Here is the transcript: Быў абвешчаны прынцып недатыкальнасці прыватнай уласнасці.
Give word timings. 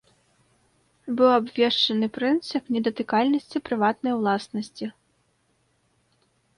Быў 1.19 1.29
абвешчаны 1.39 2.07
прынцып 2.17 2.63
недатыкальнасці 2.79 3.57
прыватнай 3.71 4.13
уласнасці. 4.19 4.85